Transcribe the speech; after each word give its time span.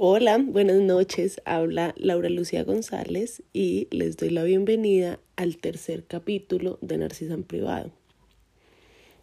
Hola, 0.00 0.38
buenas 0.38 0.80
noches. 0.80 1.42
Habla 1.44 1.92
Laura 1.96 2.28
Lucía 2.28 2.62
González 2.62 3.42
y 3.52 3.88
les 3.90 4.16
doy 4.16 4.30
la 4.30 4.44
bienvenida 4.44 5.18
al 5.34 5.56
tercer 5.56 6.04
capítulo 6.04 6.78
de 6.82 6.98
Narcisa 6.98 7.34
en 7.34 7.42
Privado. 7.42 7.90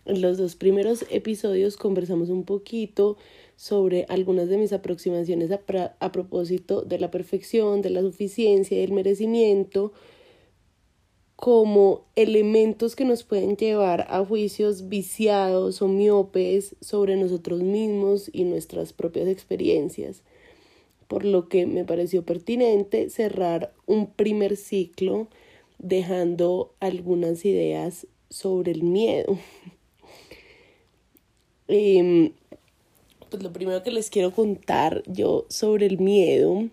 En 0.04 0.20
los 0.20 0.38
dos 0.38 0.58
primeros 0.58 1.06
episodios 1.10 1.78
conversamos 1.78 2.28
un 2.28 2.44
poquito 2.44 3.16
sobre 3.56 4.06
algunas 4.10 4.50
de 4.50 4.58
mis 4.58 4.74
aproximaciones 4.74 5.50
a, 5.50 5.62
a 6.02 6.12
propósito 6.12 6.82
de 6.82 7.00
la 7.00 7.10
perfección, 7.10 7.82
de 7.82 7.92
la 7.92 8.02
suficiencia 8.02 8.76
y 8.76 8.82
del 8.82 8.92
merecimiento 8.92 9.94
como 11.38 12.04
elementos 12.18 12.98
que 12.98 13.06
nos 13.06 13.24
pueden 13.24 13.56
llevar 13.56 14.08
a 14.10 14.26
juicios 14.26 14.90
viciados 14.90 15.82
o 15.82 15.88
miopes 15.88 16.76
sobre 16.82 17.16
nosotros 17.16 17.62
mismos 17.62 18.30
y 18.34 18.44
nuestras 18.44 18.92
propias 18.92 19.30
experiencias 19.30 20.22
por 21.08 21.26
lo 21.26 21.48
que 21.48 21.66
me 21.66 21.86
pareció 21.86 22.24
pertinente 22.24 23.10
cerrar 23.10 23.74
un 23.86 24.08
primer 24.08 24.58
ciclo 24.58 25.28
dejando 25.78 26.74
algunas 26.80 27.46
ideas 27.46 28.08
sobre 28.30 28.72
el 28.72 28.84
miedo. 28.84 29.38
Em, 31.68 32.32
pues 33.32 33.42
lo 33.42 33.52
primero 33.52 33.82
que 33.82 33.90
les 33.90 34.12
quiero 34.12 34.30
contar 34.30 35.02
yo 35.08 35.48
sobre 35.50 35.88
el 35.88 35.98
miedo 35.98 36.70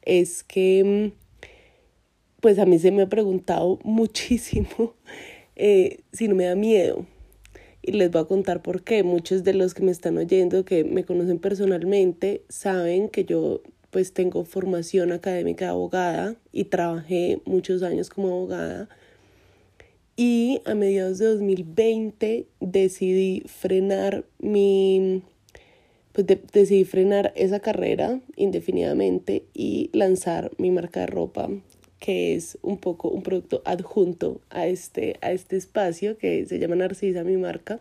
es 0.00 0.42
que 0.42 1.12
pues 2.40 2.58
a 2.58 2.64
mí 2.64 2.78
se 2.78 2.90
me 2.90 3.02
ha 3.02 3.08
preguntado 3.10 3.78
muchísimo 3.84 4.94
eh, 5.56 6.00
si 6.10 6.26
no 6.26 6.34
me 6.34 6.46
da 6.46 6.54
miedo 6.54 7.04
y 7.86 7.92
les 7.92 8.10
voy 8.10 8.22
a 8.22 8.24
contar 8.24 8.62
por 8.62 8.82
qué. 8.82 9.02
Muchos 9.02 9.44
de 9.44 9.52
los 9.52 9.74
que 9.74 9.82
me 9.82 9.92
están 9.92 10.16
oyendo, 10.16 10.64
que 10.64 10.84
me 10.84 11.04
conocen 11.04 11.38
personalmente, 11.38 12.42
saben 12.48 13.08
que 13.10 13.24
yo 13.24 13.62
pues 13.90 14.12
tengo 14.12 14.44
formación 14.44 15.12
académica 15.12 15.66
de 15.66 15.70
abogada 15.70 16.36
y 16.50 16.64
trabajé 16.64 17.40
muchos 17.44 17.82
años 17.82 18.08
como 18.08 18.28
abogada. 18.28 18.88
Y 20.16 20.62
a 20.64 20.74
mediados 20.74 21.18
de 21.18 21.26
2020 21.26 22.46
decidí 22.60 23.42
frenar 23.46 24.24
mi 24.38 25.22
pues 26.12 26.26
decidí 26.52 26.84
frenar 26.84 27.32
esa 27.34 27.58
carrera 27.58 28.20
indefinidamente 28.36 29.44
y 29.52 29.90
lanzar 29.92 30.52
mi 30.58 30.70
marca 30.70 31.00
de 31.00 31.06
ropa 31.06 31.50
que 32.04 32.34
es 32.34 32.58
un 32.60 32.76
poco 32.76 33.08
un 33.08 33.22
producto 33.22 33.62
adjunto 33.64 34.42
a 34.50 34.66
este, 34.66 35.16
a 35.22 35.32
este 35.32 35.56
espacio 35.56 36.18
que 36.18 36.44
se 36.44 36.58
llama 36.58 36.76
Narcisa, 36.76 37.24
mi 37.24 37.38
marca. 37.38 37.80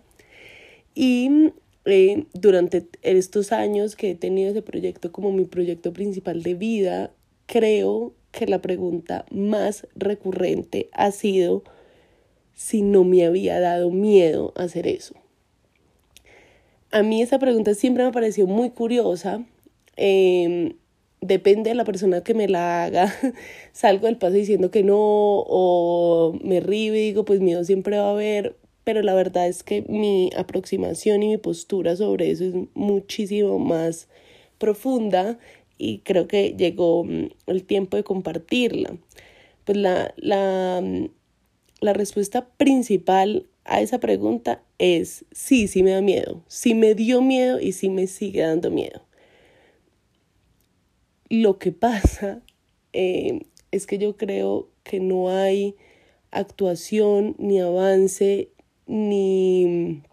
Y 0.96 1.52
eh, 1.84 2.24
durante 2.32 2.88
estos 3.02 3.52
años 3.52 3.98
que 3.98 4.12
he 4.12 4.16
tenido 4.16 4.52
ese 4.52 4.62
proyecto 4.62 5.12
como 5.12 5.34
mi 5.34 5.44
proyecto 5.44 5.92
principal 5.92 6.42
de 6.42 6.54
vida, 6.54 7.12
creo 7.48 8.14
que 8.32 8.48
la 8.48 8.62
pregunta 8.62 9.26
más 9.30 9.88
recurrente 9.94 10.88
ha 10.94 11.12
sido 11.12 11.66
si 12.54 12.82
no 12.82 13.04
me 13.04 13.26
había 13.26 13.60
dado 13.60 13.92
miedo 13.92 14.54
hacer 14.56 14.88
eso. 14.88 15.16
A 16.92 17.04
mí 17.04 17.22
esa 17.22 17.40
pregunta 17.40 17.74
siempre 17.74 18.06
me 18.06 18.14
pareció 18.14 18.48
muy 18.48 18.70
curiosa. 18.70 19.44
Eh, 19.98 20.78
depende 21.26 21.70
de 21.70 21.76
la 21.76 21.86
persona 21.86 22.22
que 22.24 22.34
me 22.34 22.48
la 22.48 22.84
haga, 22.84 23.14
salgo 23.72 24.08
del 24.08 24.18
paso 24.18 24.34
diciendo 24.34 24.72
que 24.72 24.84
no 24.84 24.98
o 24.98 26.38
me 26.44 26.60
río 26.60 26.96
y 26.96 27.00
digo 27.00 27.26
pues 27.26 27.40
miedo 27.40 27.64
siempre 27.64 27.98
va 27.98 28.10
a 28.10 28.12
haber, 28.12 28.56
pero 28.84 29.02
la 29.02 29.14
verdad 29.14 29.48
es 29.48 29.64
que 29.64 29.84
mi 29.84 30.30
aproximación 30.36 31.24
y 31.24 31.30
mi 31.30 31.38
postura 31.38 31.96
sobre 31.96 32.32
eso 32.32 32.44
es 32.46 32.54
muchísimo 32.74 33.60
más 33.60 34.08
profunda 34.58 35.38
y 35.78 36.00
creo 36.00 36.28
que 36.28 36.56
llegó 36.58 37.04
mm, 37.04 37.30
el 37.48 37.64
tiempo 37.64 37.98
de 37.98 38.04
compartirla. 38.04 38.98
Pues 39.66 39.78
la, 39.78 40.14
la, 40.18 40.82
mm, 40.84 41.08
la 41.82 41.94
respuesta 41.94 42.48
principal 42.58 43.48
a 43.66 43.82
esa 43.82 44.00
pregunta 44.00 44.62
es 44.78 45.26
sí, 45.32 45.68
sí 45.68 45.84
me 45.84 45.92
da 45.92 46.02
miedo, 46.02 46.44
sí 46.48 46.76
me 46.76 46.96
dio 46.96 47.22
miedo 47.22 47.60
y 47.60 47.72
sí 47.72 47.90
me 47.90 48.08
sigue 48.08 48.42
dando 48.42 48.72
miedo. 48.72 49.02
Lo 51.34 51.58
que 51.58 51.72
pasa 51.72 52.44
eh, 52.94 53.48
es 53.72 53.88
que 53.88 53.98
yo 53.98 54.18
creo 54.18 54.70
que 54.84 55.00
no 55.00 55.32
hay 55.32 55.76
actuación, 56.30 57.36
ni 57.40 57.60
avance, 57.60 58.52
ni, 58.86 60.04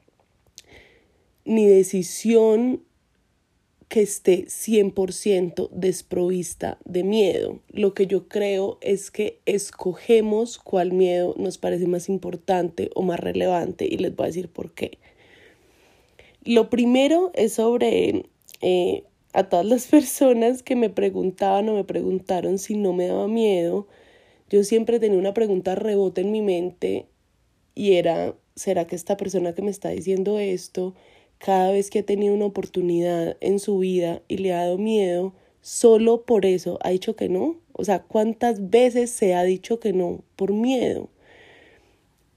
ni 1.45 1.67
decisión 1.67 2.83
que 3.89 4.01
esté 4.01 4.47
100% 4.47 5.69
desprovista 5.73 6.79
de 6.87 7.05
miedo. 7.05 7.61
Lo 7.69 7.93
que 7.93 8.07
yo 8.07 8.27
creo 8.27 8.79
es 8.81 9.11
que 9.11 9.43
escogemos 9.45 10.57
cuál 10.57 10.93
miedo 10.93 11.35
nos 11.37 11.59
parece 11.59 11.87
más 11.87 12.09
importante 12.09 12.89
o 12.95 13.03
más 13.03 13.21
relevante 13.21 13.85
y 13.85 13.99
les 13.99 14.17
voy 14.17 14.25
a 14.25 14.29
decir 14.29 14.49
por 14.49 14.73
qué. 14.73 14.97
Lo 16.45 16.71
primero 16.71 17.31
es 17.35 17.53
sobre 17.53 18.25
eh, 18.63 19.05
a 19.33 19.49
todas 19.49 19.67
las 19.67 19.87
personas 19.89 20.63
que 20.63 20.77
me 20.77 20.91
preguntaban 20.91 21.69
o 21.69 21.75
me 21.75 21.85
preguntaron 21.85 22.59
si 22.59 22.77
no 22.77 22.93
me 22.93 23.07
daba 23.07 23.29
miedo, 23.29 23.87
yo 24.49 24.65
siempre 24.65 24.99
tenía 24.99 25.19
una 25.19 25.35
pregunta 25.35 25.75
rebote 25.75 26.23
en 26.23 26.33
mi 26.33 26.43
mente 26.43 27.07
y 27.75 27.95
era, 27.95 28.35
¿será 28.57 28.87
que 28.87 28.97
esta 28.97 29.17
persona 29.17 29.55
que 29.55 29.63
me 29.63 29.71
está 29.71 29.91
diciendo 29.91 30.39
esto, 30.39 30.95
cada 31.39 31.73
vez 31.73 31.91
que 31.91 32.01
ha 32.01 32.05
tenido 32.05 32.35
una 32.35 32.47
oportunidad 32.47 33.37
en 33.41 33.59
su 33.59 33.79
vida 33.79 34.23
y 34.29 34.39
le 34.39 34.53
ha 34.53 34.65
dado 34.65 34.79
miedo, 34.79 35.35
solo 35.63 36.25
por 36.25 36.45
eso 36.47 36.79
ha 36.83 36.91
dicho 36.91 37.17
que 37.17 37.29
no? 37.29 37.57
O 37.73 37.85
sea, 37.85 38.03
¿cuántas 38.03 38.71
veces 38.71 39.11
se 39.11 39.35
ha 39.35 39.45
dicho 39.45 39.81
que 39.81 39.93
no 39.93 40.23
por 40.37 40.53
miedo? 40.53 41.09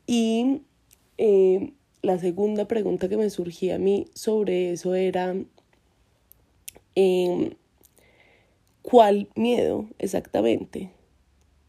Y 0.06 0.62
eh, 1.18 1.74
la 2.02 2.20
segunda 2.20 2.68
pregunta 2.68 3.10
que 3.10 3.18
me 3.18 3.30
surgía 3.30 3.76
a 3.76 3.80
mí 3.80 4.08
sobre 4.14 4.72
eso 4.72 4.96
era, 4.96 5.36
en 6.96 7.58
cuál 8.82 9.30
miedo 9.36 9.88
exactamente, 9.98 10.92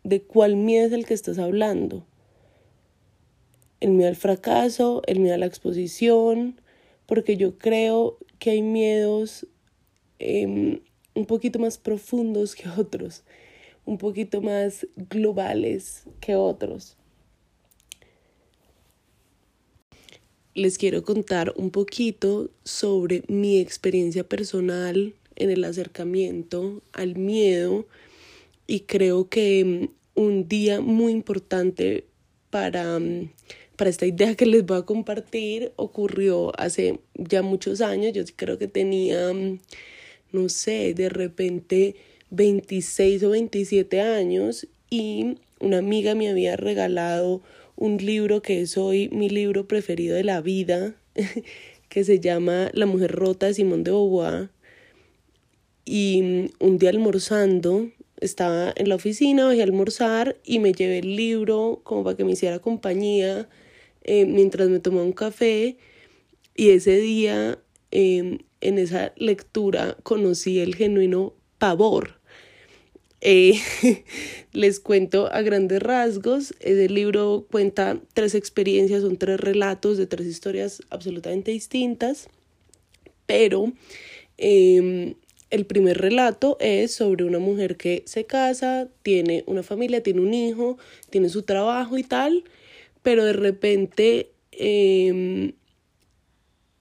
de 0.02 0.22
cuál 0.22 0.56
miedo 0.56 0.86
es 0.86 0.92
el 0.92 1.06
que 1.06 1.14
estás 1.14 1.38
hablando. 1.38 2.04
El 3.80 3.92
miedo 3.92 4.08
al 4.08 4.16
fracaso, 4.16 5.02
el 5.06 5.20
miedo 5.20 5.34
a 5.34 5.38
la 5.38 5.46
exposición, 5.46 6.60
porque 7.06 7.36
yo 7.36 7.58
creo 7.58 8.18
que 8.38 8.50
hay 8.50 8.62
miedos 8.62 9.46
em, 10.18 10.80
un 11.14 11.26
poquito 11.26 11.58
más 11.58 11.78
profundos 11.78 12.54
que 12.54 12.68
otros, 12.68 13.24
un 13.84 13.98
poquito 13.98 14.40
más 14.40 14.86
globales 14.96 16.04
que 16.20 16.36
otros. 16.36 16.96
Les 20.54 20.78
quiero 20.78 21.02
contar 21.02 21.52
un 21.56 21.70
poquito 21.70 22.50
sobre 22.64 23.24
mi 23.28 23.58
experiencia 23.58 24.24
personal 24.24 25.14
en 25.36 25.50
el 25.50 25.64
acercamiento 25.64 26.82
al 26.92 27.16
miedo. 27.16 27.86
Y 28.66 28.80
creo 28.80 29.28
que 29.28 29.64
mm, 29.64 30.20
un 30.20 30.48
día 30.48 30.80
muy 30.80 31.12
importante 31.12 32.04
para, 32.50 32.98
mm, 32.98 33.32
para 33.76 33.90
esta 33.90 34.06
idea 34.06 34.36
que 34.36 34.46
les 34.46 34.64
voy 34.64 34.78
a 34.78 34.82
compartir 34.82 35.72
ocurrió 35.76 36.52
hace 36.58 37.00
ya 37.16 37.42
muchos 37.42 37.80
años, 37.80 38.12
yo 38.12 38.22
creo 38.36 38.56
que 38.56 38.68
tenía, 38.68 39.32
mm, 39.32 39.58
no 40.32 40.48
sé, 40.48 40.94
de 40.94 41.08
repente 41.08 41.96
26 42.30 43.24
o 43.24 43.30
27 43.30 44.00
años. 44.00 44.68
Y 44.88 45.38
una 45.58 45.78
amiga 45.78 46.14
me 46.14 46.28
había 46.28 46.56
regalado 46.56 47.42
un 47.76 47.98
libro 47.98 48.42
que 48.42 48.60
es 48.60 48.76
hoy 48.76 49.08
mi 49.10 49.28
libro 49.28 49.66
preferido 49.66 50.16
de 50.16 50.24
la 50.24 50.40
vida, 50.40 50.94
que 51.88 52.04
se 52.04 52.20
llama 52.20 52.70
La 52.72 52.86
mujer 52.86 53.12
rota 53.12 53.46
de 53.46 53.54
Simón 53.54 53.84
de 53.84 53.90
Beauvoir. 53.90 54.50
Y 55.84 56.22
mm, 56.22 56.64
un 56.64 56.78
día 56.78 56.90
almorzando, 56.90 57.90
estaba 58.20 58.72
en 58.76 58.88
la 58.88 58.94
oficina, 58.94 59.46
voy 59.46 59.60
a 59.60 59.64
almorzar 59.64 60.36
y 60.44 60.58
me 60.58 60.72
llevé 60.72 61.00
el 61.00 61.16
libro 61.16 61.80
como 61.84 62.04
para 62.04 62.16
que 62.16 62.24
me 62.24 62.32
hiciera 62.32 62.58
compañía 62.58 63.48
eh, 64.02 64.24
mientras 64.24 64.68
me 64.68 64.80
tomaba 64.80 65.04
un 65.04 65.12
café. 65.12 65.76
Y 66.54 66.70
ese 66.70 66.96
día, 66.98 67.58
em, 67.90 68.38
en 68.60 68.78
esa 68.78 69.12
lectura, 69.16 69.96
conocí 70.02 70.60
el 70.60 70.74
genuino 70.74 71.34
pavor 71.58 72.20
eh, 73.24 73.58
les 74.52 74.78
cuento 74.78 75.32
a 75.32 75.40
grandes 75.42 75.82
rasgos. 75.82 76.54
El 76.60 76.94
libro 76.94 77.46
cuenta 77.50 77.98
tres 78.12 78.34
experiencias, 78.34 79.02
son 79.02 79.16
tres 79.16 79.40
relatos 79.40 79.98
de 79.98 80.06
tres 80.06 80.26
historias 80.26 80.82
absolutamente 80.90 81.50
distintas, 81.50 82.28
pero 83.26 83.72
em, 84.36 85.14
el 85.50 85.64
primer 85.66 85.98
relato 85.98 86.58
es 86.60 86.94
sobre 86.94 87.24
una 87.24 87.38
mujer 87.38 87.76
que 87.76 88.02
se 88.06 88.26
casa, 88.26 88.88
tiene 89.02 89.42
una 89.46 89.62
familia, 89.62 90.02
tiene 90.02 90.20
un 90.20 90.34
hijo, 90.34 90.78
tiene 91.10 91.30
su 91.30 91.42
trabajo 91.42 91.96
y 91.96 92.02
tal, 92.02 92.44
pero 93.02 93.24
de 93.24 93.32
repente 93.32 94.32
em, 94.52 95.52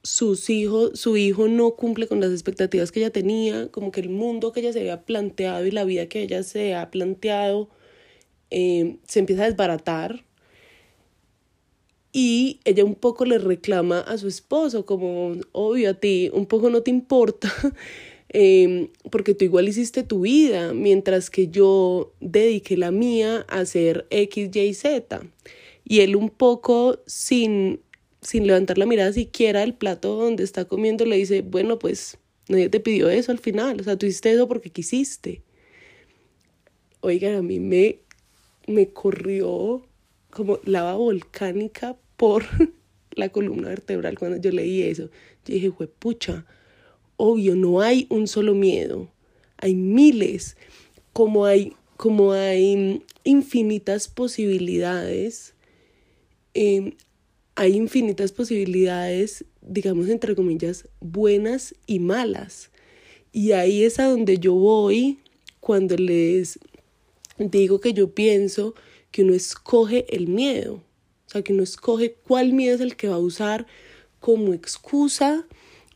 sus 0.04 0.50
hijos, 0.50 1.00
su 1.00 1.16
hijo 1.16 1.48
no 1.48 1.72
cumple 1.72 2.08
con 2.08 2.20
las 2.20 2.32
expectativas 2.32 2.92
que 2.92 3.00
ella 3.00 3.10
tenía, 3.10 3.70
como 3.72 3.92
que 3.92 4.02
el 4.02 4.10
mundo 4.10 4.52
que 4.52 4.60
ella 4.60 4.74
se 4.74 4.82
había 4.82 5.06
planteado 5.06 5.66
y 5.66 5.72
la 5.72 5.86
vida 5.86 6.08
que 6.08 6.22
ella 6.22 6.44
se 6.44 6.76
ha 6.76 6.92
planteado 6.92 7.70
eh, 8.52 8.98
se 9.08 9.20
empieza 9.20 9.44
a 9.44 9.48
desbaratar. 9.48 10.26
Y 12.12 12.60
ella 12.66 12.86
un 12.86 12.96
poco 12.96 13.26
le 13.26 13.40
reclama 13.40 14.02
a 14.02 14.18
su 14.20 14.28
esposo, 14.28 14.86
como, 14.86 15.36
obvio, 15.52 15.90
a 15.90 15.94
ti 15.96 16.30
un 16.32 16.46
poco 16.46 16.70
no 16.70 16.84
te 16.84 16.92
importa, 16.92 17.52
eh, 18.30 18.92
porque 19.10 19.34
tú 19.34 19.46
igual 19.46 19.68
hiciste 19.68 20.04
tu 20.04 20.22
vida, 20.22 20.74
mientras 20.74 21.32
que 21.32 21.48
yo 21.48 22.14
dediqué 22.20 22.78
la 22.78 22.92
mía 22.92 23.46
a 23.50 23.62
hacer 23.62 24.06
X, 24.12 24.56
Y, 24.56 24.74
Z. 24.76 25.22
Y 25.86 26.02
él 26.02 26.16
un 26.16 26.30
poco 26.30 27.00
sin 27.08 27.80
sin 28.24 28.48
levantar 28.48 28.78
la 28.78 28.86
mirada 28.86 29.14
siquiera 29.14 29.62
del 29.62 29.74
plato 29.74 30.16
donde 30.16 30.44
está 30.44 30.66
comiendo, 30.66 31.06
le 31.06 31.18
dice, 31.18 31.42
bueno, 31.42 31.80
pues 31.80 32.18
nadie 32.48 32.70
te 32.70 32.80
pidió 32.80 33.10
eso 33.10 33.32
al 33.32 33.40
final, 33.40 33.80
o 33.80 33.84
sea, 33.84 33.98
tú 33.98 34.06
hiciste 34.06 34.32
eso 34.32 34.48
porque 34.48 34.70
quisiste. 34.70 35.42
Oigan, 37.02 37.36
a 37.36 37.42
mí 37.42 37.60
me, 37.60 38.00
me 38.68 38.90
corrió 38.90 39.86
como 40.30 40.60
lava 40.64 40.96
volcánica 40.96 41.98
por 42.18 42.46
la 43.12 43.30
columna 43.30 43.70
vertebral 43.70 44.18
cuando 44.18 44.38
yo 44.38 44.52
leí 44.52 44.82
eso. 44.82 45.10
Yo 45.46 45.54
dije, 45.54 45.72
pucha, 45.72 46.46
obvio, 47.18 47.56
no 47.56 47.82
hay 47.82 48.08
un 48.10 48.28
solo 48.28 48.54
miedo, 48.54 49.12
hay 49.58 49.76
miles, 49.76 50.58
como 51.12 51.46
hay, 51.46 51.74
como 51.98 52.32
hay 52.32 53.04
infinitas 53.24 54.08
posibilidades. 54.08 55.54
Eh, 56.54 56.96
hay 57.56 57.76
infinitas 57.76 58.32
posibilidades, 58.32 59.46
digamos, 59.62 60.10
entre 60.10 60.36
comillas, 60.36 60.88
buenas 61.00 61.76
y 61.86 62.00
malas. 62.00 62.72
Y 63.32 63.52
ahí 63.52 63.84
es 63.84 64.00
a 64.00 64.06
donde 64.06 64.40
yo 64.40 64.54
voy 64.54 65.20
cuando 65.60 65.96
les 65.96 66.60
digo 67.38 67.80
que 67.80 67.94
yo 67.94 68.14
pienso 68.14 68.76
que 69.12 69.24
uno 69.24 69.34
escoge 69.34 70.06
el 70.16 70.28
miedo. 70.28 70.76
O 71.28 71.30
sea, 71.30 71.42
que 71.42 71.54
uno 71.54 71.64
escoge 71.64 72.16
cuál 72.28 72.54
miedo 72.54 72.76
es 72.76 72.82
el 72.82 72.96
que 72.96 73.08
va 73.08 73.16
a 73.16 73.20
usar 73.20 73.66
como 74.20 74.54
excusa 74.54 75.46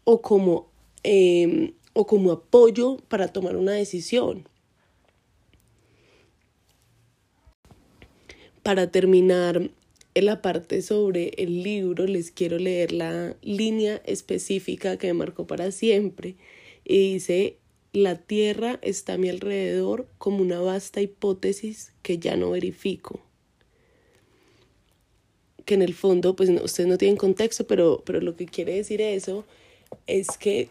o 0.04 0.22
como, 0.22 0.70
em, 1.04 1.74
o 1.94 2.06
como 2.06 2.32
apoyo 2.32 2.98
para 3.08 3.30
tomar 3.30 3.56
una 3.56 3.74
decisión. 3.74 4.48
Para 8.64 8.92
terminar, 8.92 9.72
en 10.18 10.26
la 10.26 10.42
parte 10.42 10.82
sobre 10.82 11.30
el 11.38 11.62
libro 11.62 12.08
les 12.08 12.32
quiero 12.32 12.58
leer 12.58 12.92
la 12.92 13.36
línea 13.44 14.02
específica 14.04 14.98
que 14.98 15.06
me 15.06 15.14
marcó 15.14 15.46
para 15.46 15.72
siempre. 15.72 16.38
Y 16.84 17.14
dice, 17.14 17.58
la 17.94 18.16
Tierra 18.16 18.80
está 18.82 19.14
a 19.14 19.18
mi 19.20 19.30
alrededor 19.30 20.08
como 20.18 20.40
una 20.40 20.60
vasta 20.60 21.02
hipótesis 21.02 21.94
que 22.02 22.18
ya 22.18 22.36
no 22.36 22.50
verifico. 22.50 23.20
Que 25.66 25.76
en 25.76 25.84
el 25.84 25.94
fondo, 25.94 26.36
pues 26.36 26.50
ustedes 26.50 26.90
no 26.90 26.98
tienen 26.98 27.18
contexto, 27.18 27.68
pero, 27.68 28.02
pero 28.04 28.20
lo 28.20 28.36
que 28.36 28.48
quiere 28.48 28.74
decir 28.74 29.02
eso 29.02 29.46
es 30.08 30.30
que 30.40 30.70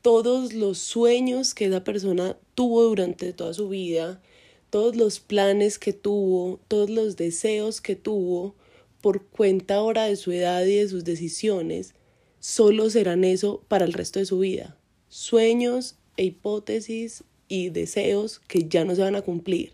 todos 0.00 0.52
los 0.52 0.78
sueños 0.78 1.54
que 1.54 1.64
esa 1.64 1.82
persona 1.82 2.36
tuvo 2.54 2.84
durante 2.84 3.32
toda 3.32 3.52
su 3.52 3.68
vida, 3.68 4.22
todos 4.70 4.94
los 4.94 5.18
planes 5.18 5.80
que 5.80 5.92
tuvo, 5.92 6.60
todos 6.68 6.88
los 6.88 7.16
deseos 7.16 7.80
que 7.80 7.96
tuvo, 7.96 8.54
por 9.00 9.26
cuenta 9.26 9.76
ahora 9.76 10.04
de 10.04 10.16
su 10.16 10.32
edad 10.32 10.64
y 10.64 10.76
de 10.76 10.88
sus 10.88 11.04
decisiones, 11.04 11.94
solo 12.38 12.90
serán 12.90 13.24
eso 13.24 13.64
para 13.68 13.84
el 13.84 13.92
resto 13.92 14.18
de 14.18 14.26
su 14.26 14.38
vida. 14.38 14.76
Sueños 15.08 15.96
e 16.16 16.24
hipótesis 16.24 17.24
y 17.48 17.70
deseos 17.70 18.40
que 18.40 18.68
ya 18.68 18.84
no 18.84 18.94
se 18.94 19.02
van 19.02 19.16
a 19.16 19.22
cumplir. 19.22 19.72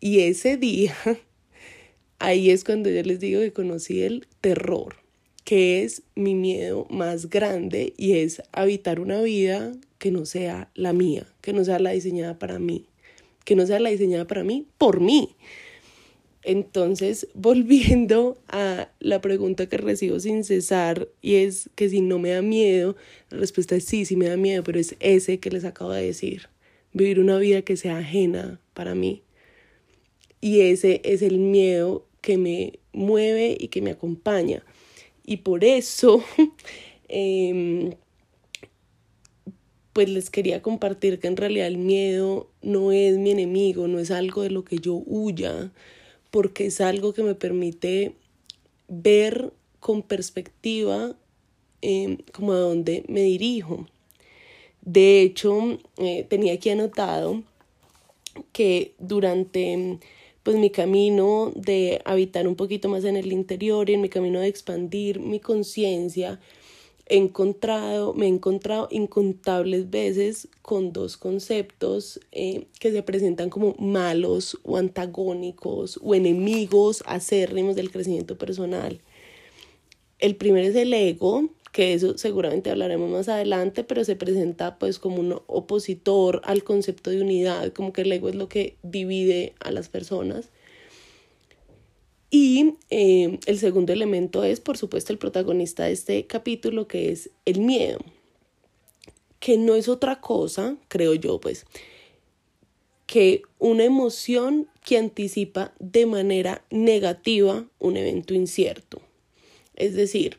Y 0.00 0.20
ese 0.20 0.56
día, 0.56 0.94
ahí 2.18 2.50
es 2.50 2.64
cuando 2.64 2.88
yo 2.90 3.02
les 3.02 3.20
digo 3.20 3.40
que 3.40 3.52
conocí 3.52 4.02
el 4.02 4.26
terror, 4.40 4.96
que 5.44 5.82
es 5.82 6.02
mi 6.14 6.34
miedo 6.34 6.86
más 6.90 7.28
grande 7.28 7.94
y 7.96 8.18
es 8.18 8.42
habitar 8.52 9.00
una 9.00 9.20
vida 9.20 9.72
que 9.98 10.10
no 10.10 10.24
sea 10.24 10.70
la 10.74 10.92
mía, 10.92 11.26
que 11.40 11.52
no 11.52 11.64
sea 11.64 11.78
la 11.78 11.90
diseñada 11.90 12.38
para 12.38 12.58
mí, 12.58 12.86
que 13.44 13.56
no 13.56 13.66
sea 13.66 13.80
la 13.80 13.90
diseñada 13.90 14.26
para 14.26 14.44
mí 14.44 14.66
por 14.78 15.00
mí. 15.00 15.36
Entonces, 16.42 17.28
volviendo 17.34 18.38
a 18.48 18.90
la 19.00 19.20
pregunta 19.20 19.68
que 19.68 19.76
recibo 19.76 20.20
sin 20.20 20.44
cesar, 20.44 21.08
y 21.20 21.36
es 21.36 21.70
que 21.74 21.88
si 21.88 22.00
no 22.00 22.18
me 22.18 22.30
da 22.30 22.42
miedo, 22.42 22.96
la 23.30 23.38
respuesta 23.38 23.76
es 23.76 23.84
sí, 23.84 24.04
sí 24.04 24.16
me 24.16 24.28
da 24.28 24.36
miedo, 24.36 24.62
pero 24.64 24.78
es 24.78 24.96
ese 25.00 25.38
que 25.38 25.50
les 25.50 25.64
acabo 25.64 25.92
de 25.92 26.04
decir, 26.04 26.48
vivir 26.92 27.20
una 27.20 27.38
vida 27.38 27.62
que 27.62 27.76
sea 27.76 27.98
ajena 27.98 28.60
para 28.74 28.94
mí. 28.94 29.22
Y 30.40 30.60
ese 30.60 31.02
es 31.04 31.22
el 31.22 31.38
miedo 31.38 32.06
que 32.22 32.38
me 32.38 32.78
mueve 32.92 33.56
y 33.58 33.68
que 33.68 33.82
me 33.82 33.90
acompaña. 33.90 34.64
Y 35.24 35.38
por 35.38 35.64
eso, 35.64 36.24
em, 37.08 37.94
pues 39.92 40.08
les 40.08 40.30
quería 40.30 40.62
compartir 40.62 41.18
que 41.18 41.26
en 41.28 41.36
realidad 41.36 41.66
el 41.66 41.78
miedo 41.78 42.50
no 42.62 42.92
es 42.92 43.18
mi 43.18 43.30
enemigo, 43.30 43.86
no 43.86 43.98
es 43.98 44.10
algo 44.10 44.42
de 44.42 44.50
lo 44.50 44.64
que 44.64 44.78
yo 44.78 45.02
huya, 45.04 45.72
porque 46.30 46.66
es 46.66 46.80
algo 46.80 47.12
que 47.12 47.22
me 47.22 47.34
permite 47.34 48.14
ver 48.88 49.52
con 49.80 50.02
perspectiva 50.02 51.16
em, 51.80 52.18
como 52.32 52.52
a 52.52 52.58
dónde 52.58 53.04
me 53.08 53.22
dirijo. 53.22 53.86
De 54.82 55.22
hecho, 55.22 55.78
eh, 55.98 56.26
tenía 56.28 56.54
aquí 56.54 56.70
anotado 56.70 57.42
que 58.52 58.94
durante 58.98 59.98
pues 60.42 60.56
mi 60.56 60.70
camino 60.70 61.52
de 61.54 62.00
habitar 62.04 62.48
un 62.48 62.56
poquito 62.56 62.88
más 62.88 63.04
en 63.04 63.16
el 63.16 63.32
interior 63.32 63.90
y 63.90 63.94
en 63.94 64.00
mi 64.00 64.08
camino 64.08 64.40
de 64.40 64.48
expandir 64.48 65.20
mi 65.20 65.38
conciencia, 65.38 66.40
encontrado, 67.16 68.14
me 68.14 68.26
he 68.26 68.28
encontrado 68.28 68.88
incontables 68.90 69.90
veces 69.90 70.48
con 70.62 70.92
dos 70.92 71.16
conceptos 71.16 72.20
eh, 72.32 72.66
que 72.78 72.92
se 72.92 73.02
presentan 73.02 73.50
como 73.50 73.74
malos 73.78 74.58
o 74.62 74.76
antagónicos 74.76 75.98
o 76.02 76.14
enemigos 76.14 77.02
acérrimos 77.06 77.76
del 77.76 77.90
crecimiento 77.90 78.38
personal. 78.38 79.00
El 80.18 80.36
primero 80.36 80.68
es 80.68 80.76
el 80.76 80.92
ego, 80.92 81.50
que 81.72 81.94
eso 81.94 82.18
seguramente 82.18 82.70
hablaremos 82.70 83.10
más 83.10 83.28
adelante, 83.28 83.84
pero 83.84 84.04
se 84.04 84.16
presenta 84.16 84.78
pues 84.78 84.98
como 84.98 85.20
un 85.20 85.40
opositor 85.46 86.42
al 86.44 86.62
concepto 86.64 87.10
de 87.10 87.22
unidad, 87.22 87.72
como 87.72 87.92
que 87.92 88.02
el 88.02 88.12
ego 88.12 88.28
es 88.28 88.34
lo 88.34 88.48
que 88.48 88.76
divide 88.82 89.54
a 89.60 89.70
las 89.70 89.88
personas. 89.88 90.50
Y 92.30 92.74
eh, 92.90 93.40
el 93.46 93.58
segundo 93.58 93.92
elemento 93.92 94.44
es, 94.44 94.60
por 94.60 94.78
supuesto, 94.78 95.12
el 95.12 95.18
protagonista 95.18 95.84
de 95.84 95.92
este 95.92 96.26
capítulo, 96.26 96.86
que 96.86 97.10
es 97.10 97.30
el 97.44 97.60
miedo, 97.60 97.98
que 99.40 99.58
no 99.58 99.74
es 99.74 99.88
otra 99.88 100.20
cosa, 100.20 100.76
creo 100.88 101.14
yo, 101.14 101.40
pues, 101.40 101.66
que 103.06 103.42
una 103.58 103.82
emoción 103.82 104.68
que 104.84 104.96
anticipa 104.96 105.74
de 105.80 106.06
manera 106.06 106.64
negativa 106.70 107.66
un 107.80 107.96
evento 107.96 108.34
incierto. 108.34 109.02
Es 109.74 109.94
decir, 109.94 110.36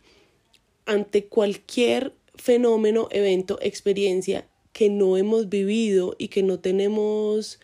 ante 0.85 1.25
cualquier 1.25 2.13
fenómeno, 2.35 3.09
evento, 3.11 3.59
experiencia 3.61 4.47
que 4.71 4.89
no 4.89 5.17
hemos 5.17 5.49
vivido 5.49 6.15
y 6.17 6.29
que 6.29 6.43
no 6.43 6.59
tenemos 6.59 7.59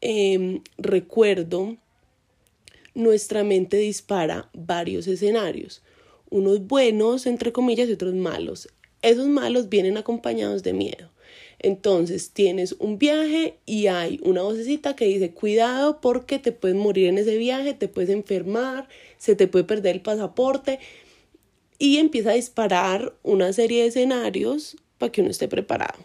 em, 0.00 0.62
recuerdo, 0.78 1.76
nuestra 2.94 3.44
mente 3.44 3.76
dispara 3.76 4.50
varios 4.52 5.06
escenarios, 5.06 5.82
unos 6.30 6.66
buenos, 6.66 7.26
entre 7.26 7.52
comillas, 7.52 7.88
y 7.88 7.92
otros 7.92 8.14
malos. 8.14 8.68
Esos 9.02 9.26
malos 9.26 9.68
vienen 9.68 9.96
acompañados 9.96 10.62
de 10.62 10.72
miedo. 10.72 11.10
Entonces 11.58 12.30
tienes 12.30 12.72
un 12.78 12.98
viaje 12.98 13.58
y 13.66 13.88
hay 13.88 14.18
una 14.22 14.42
vocecita 14.42 14.96
que 14.96 15.04
dice 15.04 15.32
cuidado 15.32 16.00
porque 16.00 16.38
te 16.38 16.52
puedes 16.52 16.76
morir 16.76 17.08
en 17.08 17.18
ese 17.18 17.36
viaje, 17.36 17.74
te 17.74 17.86
puedes 17.86 18.08
enfermar, 18.10 18.88
se 19.18 19.36
te 19.36 19.46
puede 19.46 19.64
perder 19.64 19.96
el 19.96 20.02
pasaporte 20.02 20.78
y 21.78 21.98
empieza 21.98 22.30
a 22.30 22.34
disparar 22.34 23.14
una 23.22 23.52
serie 23.52 23.82
de 23.82 23.88
escenarios 23.88 24.76
para 24.96 25.12
que 25.12 25.20
uno 25.20 25.30
esté 25.30 25.48
preparado. 25.48 25.98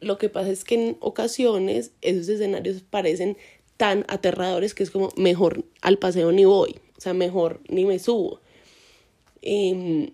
Lo 0.00 0.18
que 0.18 0.28
pasa 0.28 0.50
es 0.50 0.64
que 0.64 0.74
en 0.74 0.96
ocasiones 1.00 1.92
esos 2.02 2.28
escenarios 2.28 2.82
parecen 2.82 3.38
tan 3.76 4.04
aterradores 4.08 4.74
que 4.74 4.82
es 4.82 4.90
como 4.90 5.10
mejor 5.16 5.64
al 5.82 5.98
paseo 5.98 6.32
ni 6.32 6.44
voy, 6.44 6.76
o 6.96 7.00
sea, 7.00 7.14
mejor 7.14 7.60
ni 7.68 7.84
me 7.84 7.98
subo. 7.98 8.40
Em, 9.42 10.10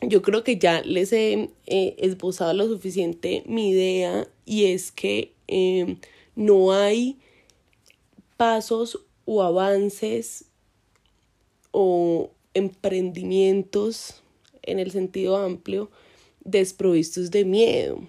yo 0.00 0.22
creo 0.22 0.44
que 0.44 0.58
ya 0.58 0.82
les 0.82 1.12
he 1.12 1.50
esbozado 1.66 2.52
lo 2.54 2.66
suficiente 2.66 3.42
mi 3.46 3.70
idea 3.70 4.28
y 4.44 4.66
es 4.66 4.92
que 4.92 5.32
em, 5.46 5.98
no 6.34 6.72
hay 6.72 7.18
pasos 8.36 9.00
o 9.24 9.42
avances 9.42 10.46
o 11.72 12.30
emprendimientos 12.54 14.22
en 14.62 14.78
el 14.78 14.90
sentido 14.90 15.36
amplio, 15.36 15.90
desprovistos 16.44 17.30
de 17.30 17.44
miedo. 17.44 18.00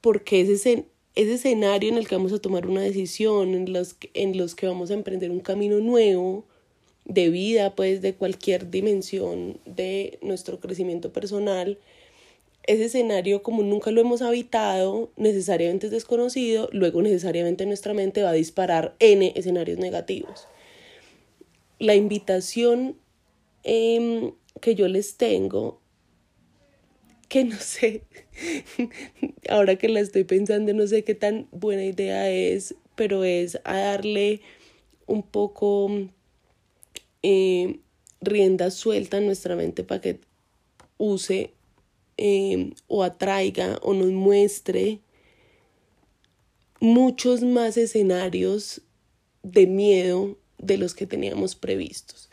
Porque 0.00 0.40
ese, 0.40 0.86
ese 1.18 1.34
escenario 1.34 1.90
en 1.90 1.98
el 1.98 2.06
que 2.06 2.14
vamos 2.14 2.32
a 2.32 2.38
tomar 2.38 2.68
una 2.68 2.80
decisión, 2.80 3.54
en 3.54 3.72
los, 3.72 3.96
en 4.14 4.38
los 4.38 4.54
que 4.54 4.68
vamos 4.68 4.92
a 4.92 4.94
emprender 4.94 5.32
un 5.32 5.40
camino 5.40 5.80
nuevo 5.80 6.44
de 7.06 7.28
vida, 7.28 7.74
pues 7.74 8.00
de 8.02 8.14
cualquier 8.14 8.70
dimensión 8.70 9.58
de 9.66 10.20
nuestro 10.22 10.60
crecimiento 10.60 11.12
personal, 11.12 11.76
ese 12.68 12.84
escenario 12.84 13.42
como 13.42 13.64
nunca 13.64 13.90
lo 13.90 14.00
hemos 14.00 14.22
habitado, 14.22 15.10
necesariamente 15.16 15.86
es 15.86 15.92
desconocido, 15.92 16.68
luego 16.70 17.02
necesariamente 17.02 17.66
nuestra 17.66 17.94
mente 17.94 18.22
va 18.22 18.30
a 18.30 18.34
disparar 18.34 18.94
N 19.00 19.32
escenarios 19.34 19.78
negativos. 19.78 20.46
La 21.80 21.96
invitación 21.96 22.96
em, 23.64 24.34
que 24.60 24.76
yo 24.76 24.86
les 24.86 25.16
tengo, 25.16 25.80
que 27.28 27.44
no 27.44 27.56
sé, 27.56 28.02
ahora 29.48 29.76
que 29.76 29.88
la 29.88 30.00
estoy 30.00 30.24
pensando, 30.24 30.72
no 30.72 30.86
sé 30.86 31.04
qué 31.04 31.14
tan 31.14 31.48
buena 31.52 31.84
idea 31.84 32.30
es, 32.30 32.74
pero 32.94 33.24
es 33.24 33.60
a 33.64 33.76
darle 33.76 34.40
un 35.06 35.22
poco 35.22 35.90
eh, 37.22 37.80
rienda 38.20 38.70
suelta 38.70 39.18
a 39.18 39.20
nuestra 39.20 39.56
mente 39.56 39.84
para 39.84 40.00
que 40.00 40.20
use 40.96 41.52
Em, 42.20 42.72
o 42.88 43.04
atraiga 43.04 43.78
o 43.80 43.94
nos 43.94 44.10
muestre 44.10 44.98
muchos 46.80 47.42
más 47.42 47.76
escenarios 47.76 48.82
de 49.44 49.68
miedo 49.68 50.36
de 50.58 50.78
los 50.78 50.94
que 50.94 51.06
teníamos 51.06 51.54
previstos. 51.54 52.28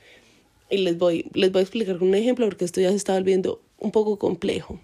Y 0.72 0.78
les 0.80 0.98
voy, 0.98 1.30
les 1.36 1.52
voy 1.52 1.60
a 1.60 1.62
explicar 1.62 2.00
con 2.00 2.08
un 2.08 2.16
ejemplo 2.16 2.48
porque 2.48 2.66
esto 2.66 2.82
ya 2.82 2.90
se 2.90 2.96
está 2.96 3.14
volviendo 3.14 3.62
un 3.80 3.92
poco 3.92 4.18
complejo. 4.18 4.80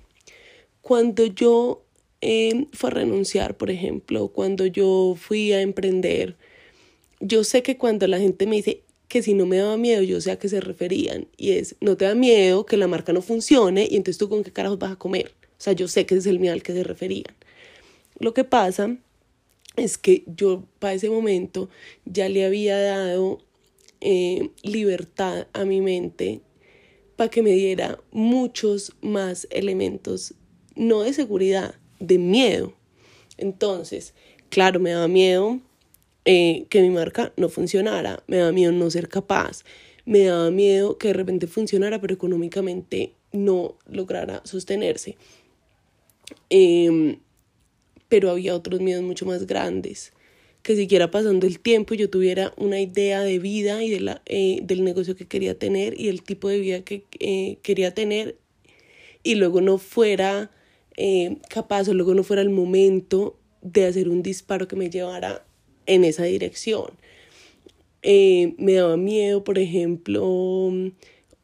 Cuando 0.81 1.25
yo 1.25 1.83
eh, 2.21 2.67
fui 2.73 2.89
a 2.89 2.93
renunciar, 2.93 3.57
por 3.57 3.71
ejemplo, 3.71 4.29
cuando 4.29 4.65
yo 4.65 5.15
fui 5.17 5.53
a 5.53 5.61
emprender, 5.61 6.37
yo 7.19 7.43
sé 7.43 7.63
que 7.63 7.77
cuando 7.77 8.07
la 8.07 8.19
gente 8.19 8.47
me 8.47 8.57
dice, 8.57 8.83
que 9.11 9.21
si 9.21 9.33
no 9.33 9.45
me 9.45 9.57
daba 9.57 9.75
miedo, 9.75 10.03
yo 10.03 10.21
sé 10.21 10.31
a 10.31 10.39
qué 10.39 10.47
se 10.47 10.61
referían. 10.61 11.27
Y 11.35 11.51
es, 11.51 11.75
no 11.81 11.97
te 11.97 12.05
da 12.05 12.15
miedo 12.15 12.65
que 12.65 12.77
la 12.77 12.87
marca 12.87 13.11
no 13.11 13.21
funcione 13.21 13.85
y 13.91 13.97
entonces 13.97 14.17
tú 14.17 14.29
con 14.29 14.41
qué 14.41 14.53
carajos 14.53 14.79
vas 14.79 14.93
a 14.93 14.95
comer. 14.95 15.33
O 15.43 15.63
sea, 15.63 15.73
yo 15.73 15.89
sé 15.89 16.05
que 16.05 16.15
ese 16.15 16.29
es 16.29 16.33
el 16.33 16.39
miedo 16.39 16.53
al 16.53 16.63
que 16.63 16.71
se 16.71 16.81
referían. 16.85 17.35
Lo 18.19 18.33
que 18.33 18.45
pasa 18.45 18.95
es 19.75 19.97
que 19.97 20.23
yo 20.27 20.63
para 20.79 20.93
ese 20.93 21.09
momento 21.09 21.69
ya 22.05 22.29
le 22.29 22.45
había 22.45 22.79
dado 22.79 23.39
eh, 23.99 24.49
libertad 24.63 25.47
a 25.51 25.65
mi 25.65 25.81
mente 25.81 26.39
para 27.21 27.29
que 27.29 27.43
me 27.43 27.51
diera 27.51 27.99
muchos 28.11 28.93
más 28.99 29.47
elementos, 29.51 30.33
no 30.75 31.03
de 31.03 31.13
seguridad, 31.13 31.75
de 31.99 32.17
miedo. 32.17 32.73
Entonces, 33.37 34.15
claro, 34.49 34.79
me 34.79 34.89
daba 34.89 35.07
miedo 35.07 35.59
eh, 36.25 36.65
que 36.71 36.81
mi 36.81 36.89
marca 36.89 37.31
no 37.37 37.47
funcionara, 37.47 38.23
me 38.25 38.37
daba 38.37 38.51
miedo 38.51 38.71
no 38.71 38.89
ser 38.89 39.07
capaz, 39.07 39.63
me 40.03 40.23
daba 40.23 40.49
miedo 40.49 40.97
que 40.97 41.09
de 41.09 41.13
repente 41.13 41.45
funcionara 41.45 42.01
pero 42.01 42.15
económicamente 42.15 43.13
no 43.31 43.77
lograra 43.85 44.41
sostenerse. 44.43 45.15
Em, 46.49 47.19
pero 48.09 48.31
había 48.31 48.55
otros 48.55 48.81
miedos 48.81 49.03
mucho 49.03 49.27
más 49.27 49.45
grandes, 49.45 50.11
que 50.63 50.75
siquiera 50.75 51.11
pasando 51.11 51.47
el 51.47 51.59
tiempo 51.59 51.93
yo 51.93 52.09
tuviera 52.09 52.53
una 52.57 52.79
idea 52.79 53.21
de 53.21 53.39
vida 53.39 53.83
y 53.83 53.89
de 53.89 53.99
la, 53.99 54.21
eh, 54.25 54.59
del 54.63 54.83
negocio 54.83 55.15
que 55.15 55.27
quería 55.27 55.57
tener 55.57 55.99
y 55.99 56.07
el 56.07 56.21
tipo 56.21 56.49
de 56.49 56.59
vida 56.59 56.81
que 56.81 57.05
eh, 57.19 57.57
quería 57.63 57.93
tener 57.93 58.37
y 59.23 59.35
luego 59.35 59.61
no 59.61 59.77
fuera 59.77 60.51
capaz 61.49 61.87
o 61.89 61.95
luego 61.95 62.13
no 62.13 62.21
fuera 62.21 62.43
el 62.43 62.51
momento 62.51 63.39
de 63.61 63.85
hacer 63.85 64.07
un 64.07 64.21
disparo 64.21 64.67
que 64.67 64.75
me 64.75 64.89
llevara 64.89 65.43
en 65.85 66.03
esa 66.03 66.23
dirección. 66.23 66.91
Eh, 68.03 68.55
me 68.57 68.73
daba 68.73 68.97
miedo, 68.97 69.43
por 69.43 69.59
ejemplo, 69.59 70.71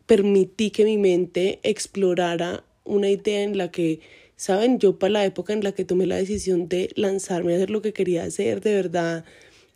permití 0.06 0.72
que 0.72 0.86
mi 0.86 0.98
mente 0.98 1.60
explorara 1.64 2.64
una 2.84 3.10
idea 3.10 3.44
en 3.44 3.58
la 3.58 3.72
que, 3.72 4.00
saben, 4.38 4.80
yo 4.80 4.98
para 5.00 5.12
la 5.14 5.26
época 5.26 5.54
en 5.54 5.64
la 5.64 5.74
que 5.74 5.86
tomé 5.86 6.06
la 6.06 6.16
decisión 6.16 6.70
de 6.70 6.92
lanzarme 6.96 7.54
a 7.54 7.58
hacer 7.58 7.70
lo 7.72 7.82
que 7.82 7.94
quería 7.94 8.24
hacer, 8.24 8.62
de 8.62 8.74
verdad, 8.76 9.26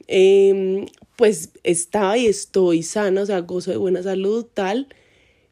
em, 0.08 0.86
pues 1.18 1.52
estaba 1.64 2.18
y 2.18 2.28
estoy 2.28 2.84
sana, 2.84 3.24
o 3.24 3.26
sea, 3.26 3.40
gozo 3.42 3.72
de 3.72 3.78
buena 3.78 4.04
salud, 4.04 4.46
tal. 4.54 4.88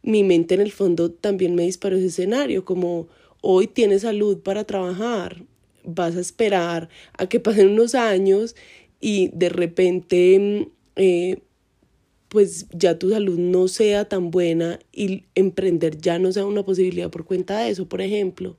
Mi 0.03 0.23
mente 0.23 0.55
en 0.55 0.61
el 0.61 0.71
fondo 0.71 1.11
también 1.11 1.55
me 1.55 1.63
disparó 1.63 1.97
ese 1.97 2.07
escenario, 2.07 2.65
como 2.65 3.07
hoy 3.41 3.67
tienes 3.67 4.03
salud 4.03 4.39
para 4.39 4.65
trabajar, 4.65 5.43
vas 5.83 6.15
a 6.15 6.21
esperar 6.21 6.89
a 7.17 7.27
que 7.27 7.39
pasen 7.41 7.69
unos 7.69 7.95
años 7.95 8.55
y 9.01 9.29
de 9.33 9.49
repente 9.49 10.39
mm, 10.39 10.71
eh, 10.97 11.39
pues 12.29 12.67
ya 12.71 12.99
tu 12.99 13.09
salud 13.09 13.37
no 13.39 13.67
sea 13.67 14.05
tan 14.05 14.29
buena 14.29 14.79
y 14.93 15.25
emprender 15.33 15.97
ya 15.99 16.19
no 16.19 16.31
sea 16.31 16.45
una 16.45 16.63
posibilidad 16.63 17.09
por 17.09 17.25
cuenta 17.25 17.59
de 17.59 17.71
eso, 17.71 17.89
por 17.89 18.01
ejemplo. 18.01 18.55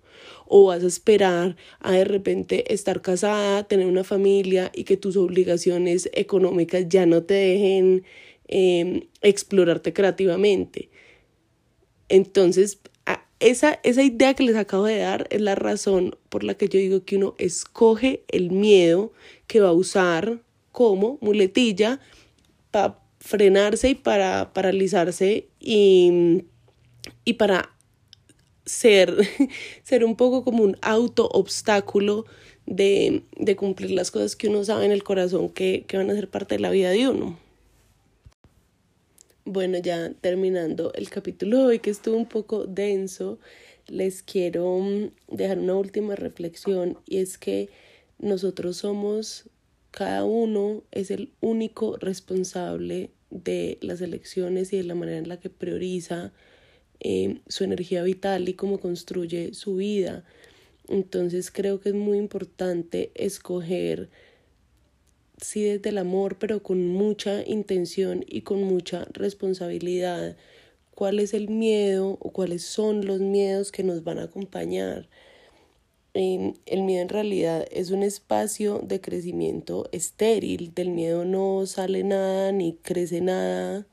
O 0.47 0.67
vas 0.67 0.83
a 0.83 0.89
esperar 0.89 1.57
a 1.79 1.93
de 1.93 2.05
repente 2.05 2.75
estar 2.75 3.00
casada, 3.00 3.62
tener 3.69 3.87
una 3.87 4.03
familia 4.03 4.73
y 4.75 4.83
que 4.85 4.97
tus 4.97 5.17
obligaciones 5.17 6.11
económicas 6.12 6.89
ya 6.89 7.07
no 7.07 7.23
te 7.23 7.35
dejen 7.35 8.05
em, 8.49 9.03
explorarte 9.23 9.93
creativamente. 9.93 10.91
Entonces, 12.09 12.81
esa, 13.39 13.79
esa 13.85 14.03
idea 14.03 14.35
que 14.35 14.43
les 14.43 14.57
acabo 14.57 14.85
de 14.85 14.99
dar 14.99 15.29
es 15.31 15.41
la 15.41 15.55
razón 15.55 16.17
por 16.29 16.43
la 16.43 16.55
que 16.55 16.69
yo 16.69 16.79
digo 16.81 17.05
que 17.05 17.17
uno 17.17 17.37
escoge 17.39 18.25
el 18.29 18.50
miedo 18.50 19.12
que 19.47 19.61
va 19.61 19.69
a 19.69 19.73
usar 19.73 20.43
como 20.73 21.19
muletilla 21.21 22.00
para 22.71 23.00
frenarse 23.21 23.91
y 23.91 23.95
para 23.95 24.53
paralizarse 24.53 25.47
y, 25.61 26.45
y 27.25 27.35
para 27.35 27.71
ser, 28.65 29.17
ser 29.83 30.05
un 30.05 30.17
poco 30.17 30.43
como 30.43 30.65
un 30.65 30.77
auto 30.83 31.29
obstáculo 31.29 32.25
de, 32.67 33.23
de, 33.37 33.57
cumplir 33.57 33.91
las 33.91 34.11
cosas 34.11 34.37
que 34.37 34.49
uno 34.49 34.65
sabe 34.65 34.87
en 34.87 34.93
el 34.93 35.03
corazón 35.03 35.49
que, 35.50 35.85
que 35.87 35.97
van 35.97 36.11
a 36.11 36.15
ser 36.15 36.29
parte 36.29 36.57
de 36.57 36.61
la 36.61 36.71
vida 36.71 36.91
de 36.91 37.09
uno. 37.09 37.39
Bueno, 39.45 39.79
ya 39.79 40.12
terminando 40.21 40.93
el 40.95 41.11
capítulo 41.11 41.65
hoy 41.65 41.81
que 41.81 41.91
estuvo 41.91 42.17
un 42.17 42.27
poco 42.27 42.67
denso, 42.67 43.39
les 43.89 44.23
quiero 44.23 44.79
mm, 44.79 45.11
dejar 45.29 45.59
una 45.59 45.75
última 45.75 46.15
reflexión 46.15 46.99
y 47.07 47.19
es 47.19 47.37
que 47.39 47.69
nosotros 48.19 48.77
somos, 48.77 49.49
cada 49.91 50.25
uno 50.25 50.83
es 50.93 51.11
el 51.11 51.33
único 51.41 51.97
responsable 51.97 53.11
de 53.31 53.79
las 53.81 54.01
elecciones 54.01 54.73
y 54.73 54.79
de 54.79 54.85
la 54.85 54.95
manera 54.95 55.19
en 55.19 55.29
la 55.29 55.39
que 55.41 55.51
prioriza 55.51 56.33
eh, 57.01 57.41
su 57.49 57.65
energía 57.65 58.03
vital 58.03 58.49
y 58.49 58.55
cómo 58.55 58.79
construye 58.79 59.55
su 59.55 59.77
vida. 59.77 60.25
Entonces 60.89 61.51
creo 61.51 61.81
que 61.81 61.91
es 61.91 61.95
muy 61.95 62.19
importante 62.19 63.11
escoger, 63.15 64.11
sí, 65.41 65.63
desde 65.63 65.91
el 65.91 65.99
amor, 65.99 66.37
pero 66.39 66.63
con 66.63 66.89
mucha 66.89 67.47
intención 67.47 68.25
y 68.29 68.43
con 68.43 68.63
mucha 68.63 69.07
responsabilidad, 69.13 70.37
cuál 70.95 71.21
es 71.21 71.33
el 71.33 71.49
miedo 71.49 72.19
o 72.21 72.31
cuáles 72.33 72.63
son 72.63 73.07
los 73.07 73.21
miedos 73.21 73.73
que 73.73 73.85
nos 73.85 74.05
van 74.05 74.19
a 74.19 74.25
acompañar 74.25 75.09
el 76.14 76.83
miedo 76.83 77.02
en 77.02 77.09
realidad 77.09 77.67
es 77.71 77.90
un 77.90 78.02
espacio 78.02 78.81
de 78.83 79.00
crecimiento 79.00 79.88
estéril, 79.93 80.75
del 80.75 80.90
miedo 80.90 81.25
no 81.25 81.64
sale 81.67 82.02
nada 82.02 82.52
ni 82.52 82.75
crece 82.75 83.21
nada, 83.21 83.87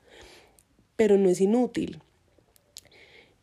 pero 0.96 1.18
no 1.18 1.30
es 1.30 1.42
inútil. 1.42 2.00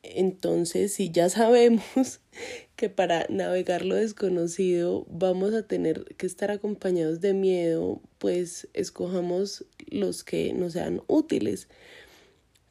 Entonces, 0.02 0.92
si 0.92 1.10
ya 1.10 1.28
sabemos 1.28 2.20
que 2.76 2.90
para 2.90 3.26
navegar 3.28 3.84
lo 3.84 3.94
desconocido 3.94 5.06
vamos 5.08 5.54
a 5.54 5.66
tener 5.66 6.04
que 6.16 6.26
estar 6.26 6.50
acompañados 6.50 7.20
de 7.20 7.32
miedo, 7.32 8.02
pues 8.18 8.68
escojamos 8.74 9.64
los 9.86 10.24
que 10.24 10.52
nos 10.52 10.74
sean 10.74 11.02
útiles 11.06 11.68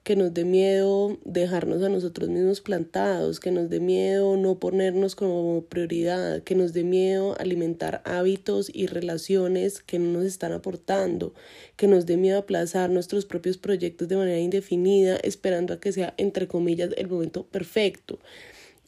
que 0.03 0.17
nos 0.17 0.33
dé 0.33 0.43
miedo 0.43 1.17
dejarnos 1.23 1.81
a 1.81 1.87
nosotros 1.87 2.29
mismos 2.29 2.59
plantados, 2.59 3.39
que 3.39 3.51
nos 3.51 3.69
dé 3.69 3.79
miedo 3.79 4.35
no 4.35 4.59
ponernos 4.59 5.15
como 5.15 5.63
prioridad, 5.63 6.43
que 6.43 6.55
nos 6.55 6.73
dé 6.73 6.83
miedo 6.83 7.35
alimentar 7.39 8.01
hábitos 8.03 8.69
y 8.73 8.87
relaciones 8.87 9.81
que 9.81 9.99
no 9.99 10.11
nos 10.11 10.25
están 10.25 10.51
aportando, 10.51 11.33
que 11.77 11.87
nos 11.87 12.05
dé 12.05 12.17
miedo 12.17 12.37
aplazar 12.37 12.89
nuestros 12.89 13.25
propios 13.25 13.57
proyectos 13.57 14.09
de 14.09 14.17
manera 14.17 14.39
indefinida, 14.39 15.15
esperando 15.23 15.73
a 15.73 15.79
que 15.79 15.93
sea, 15.93 16.13
entre 16.17 16.47
comillas, 16.47 16.89
el 16.97 17.07
momento 17.07 17.45
perfecto, 17.45 18.19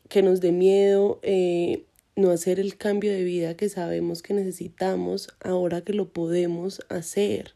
que 0.09 0.21
nos 0.21 0.41
dé 0.41 0.51
miedo 0.51 1.19
eh, 1.23 1.85
no 2.17 2.31
hacer 2.31 2.59
el 2.59 2.75
cambio 2.75 3.13
de 3.13 3.23
vida 3.23 3.55
que 3.55 3.69
sabemos 3.69 4.21
que 4.21 4.33
necesitamos 4.33 5.29
ahora 5.39 5.81
que 5.81 5.93
lo 5.93 6.09
podemos 6.09 6.81
hacer 6.89 7.55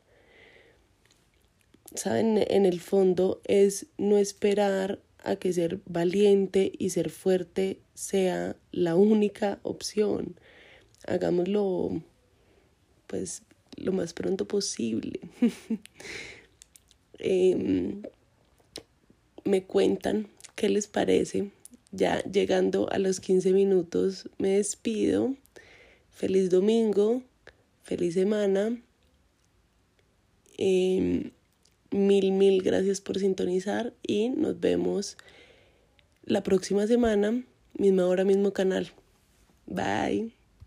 saben, 1.96 2.44
en 2.48 2.66
el 2.66 2.80
fondo 2.80 3.42
es 3.46 3.88
no 3.98 4.18
esperar 4.18 5.00
a 5.24 5.36
que 5.36 5.52
ser 5.54 5.80
valiente 5.86 6.72
y 6.78 6.92
ser 6.92 7.10
fuerte 7.10 7.80
sea 7.94 8.56
la 8.72 8.96
única 8.96 9.60
opción. 9.64 10.36
Hagámoslo 11.08 12.02
pues 13.08 13.44
lo 13.76 13.92
más 13.92 14.14
pronto 14.14 14.48
posible. 14.48 15.20
Em, 17.22 18.02
me 19.44 19.66
cuentan 19.66 20.30
qué 20.56 20.70
les 20.70 20.88
parece. 20.88 21.52
Ya 21.92 22.24
llegando 22.24 22.90
a 22.92 22.98
los 22.98 23.20
15 23.20 23.52
minutos 23.52 24.30
me 24.38 24.52
despido. 24.52 25.36
Feliz 26.12 26.50
domingo, 26.50 27.22
feliz 27.84 28.14
semana. 28.14 28.82
Em, 30.58 31.32
mil, 31.92 32.32
mil 32.32 32.62
gracias 32.62 33.02
por 33.02 33.20
sintonizar 33.20 33.94
y 34.06 34.30
nos 34.30 34.60
vemos 34.60 35.18
la 36.24 36.44
próxima 36.44 36.88
semana, 36.88 37.44
misma 37.78 38.06
hora, 38.06 38.24
mismo 38.24 38.54
canal. 38.54 38.92
Bye. 39.66 40.39